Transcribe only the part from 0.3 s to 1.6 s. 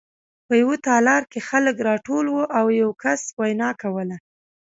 په یوه تالار کې